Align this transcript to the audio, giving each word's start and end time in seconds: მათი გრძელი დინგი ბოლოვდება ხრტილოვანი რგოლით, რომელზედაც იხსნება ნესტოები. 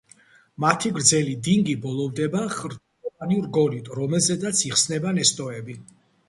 მათი 0.63 0.91
გრძელი 0.93 1.35
დინგი 1.47 1.75
ბოლოვდება 1.83 2.41
ხრტილოვანი 2.55 3.37
რგოლით, 3.45 3.93
რომელზედაც 4.01 4.65
იხსნება 4.71 5.15
ნესტოები. 5.21 5.79